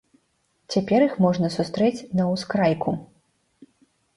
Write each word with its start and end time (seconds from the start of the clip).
Цяпер 0.75 0.99
іх 1.07 1.13
можна 1.25 1.51
сустрэць 1.57 2.05
на 2.21 2.25
ускрайку. 2.33 2.91